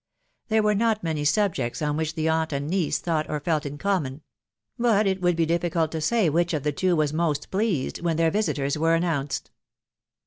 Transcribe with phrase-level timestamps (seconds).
[0.47, 3.77] There were not many subjects on which the aunt and niece thought or felt in
[3.77, 4.23] common;
[4.79, 8.17] but it would be difficult to say which of the two was most pleased when
[8.17, 9.51] their visiters were announced.